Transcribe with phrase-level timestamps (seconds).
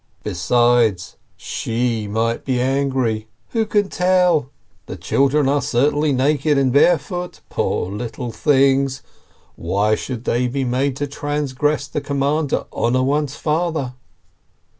[0.23, 4.49] Besides, she might be angry, who can tell?
[4.87, 9.03] The children are certainly naked and barefoot, poor little things!
[9.55, 13.93] Why should they be made to trans gress the command to honor one's father?"